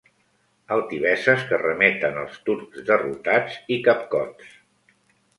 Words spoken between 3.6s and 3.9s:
i